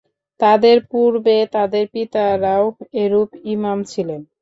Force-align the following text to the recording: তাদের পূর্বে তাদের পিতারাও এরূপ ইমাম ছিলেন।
তাদের 0.39 0.77
পূর্বে 0.91 1.37
তাদের 1.55 1.83
পিতারাও 1.93 2.65
এরূপ 3.01 3.29
ইমাম 3.53 3.77
ছিলেন। 3.91 4.21